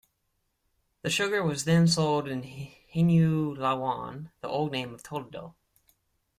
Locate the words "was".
1.43-1.65